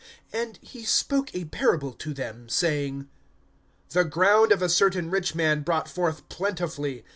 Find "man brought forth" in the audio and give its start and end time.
5.35-6.27